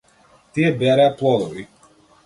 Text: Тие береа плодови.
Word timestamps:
Тие 0.53 0.71
береа 0.79 1.07
плодови. 1.21 1.69